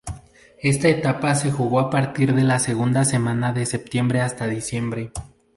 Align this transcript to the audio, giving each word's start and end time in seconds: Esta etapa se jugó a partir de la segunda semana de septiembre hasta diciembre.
Esta 0.63 0.87
etapa 0.87 1.35
se 1.35 1.51
jugó 1.51 1.79
a 1.79 1.91
partir 1.91 2.33
de 2.33 2.43
la 2.43 2.57
segunda 2.57 3.05
semana 3.05 3.53
de 3.53 3.67
septiembre 3.67 4.21
hasta 4.21 4.47
diciembre. 4.47 5.11